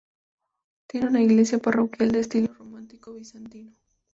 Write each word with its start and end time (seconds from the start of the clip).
Tiene 0.87 1.09
una 1.09 1.21
iglesia 1.21 1.59
parroquial 1.59 2.11
de 2.11 2.21
estilo 2.21 2.51
románico-bizantino. 2.55 3.75